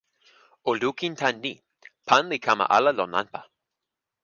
[0.69, 1.53] o lukin tan ni:
[2.07, 3.39] pan li kama ala lon anpa.